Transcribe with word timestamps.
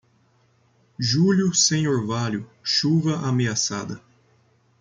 Julho 0.99 1.53
sem 1.53 1.87
orvalho, 1.87 2.49
chuva 2.63 3.17
ameaçada. 3.17 4.01